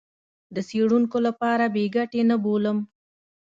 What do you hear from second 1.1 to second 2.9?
لپاره بې ګټې نه بولم.